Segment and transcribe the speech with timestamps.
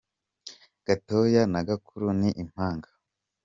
[0.85, 2.89] gatoya na gakuru ni impanga.